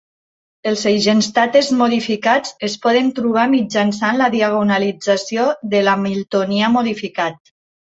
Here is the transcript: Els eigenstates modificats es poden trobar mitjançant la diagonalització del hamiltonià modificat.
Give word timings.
Els 0.69 0.85
eigenstates 0.91 1.69
modificats 1.81 2.55
es 2.69 2.77
poden 2.87 3.11
trobar 3.21 3.45
mitjançant 3.53 4.19
la 4.23 4.31
diagonalització 4.39 5.47
del 5.77 5.95
hamiltonià 5.95 6.75
modificat. 6.81 7.57